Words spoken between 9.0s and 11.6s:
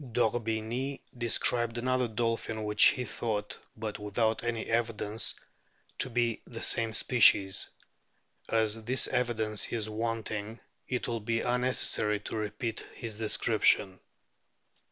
evidence is wanting it will be